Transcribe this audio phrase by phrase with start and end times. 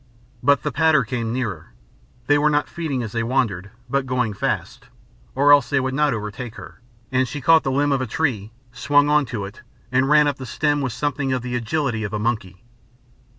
[0.41, 1.73] But the patter came nearer,
[2.25, 4.87] they were not feeding as they wandered, but going fast
[5.35, 6.81] or else they would not overtake her
[7.11, 9.61] and she caught the limb of a tree, swung on to it,
[9.91, 12.63] and ran up the stem with something of the agility of a monkey.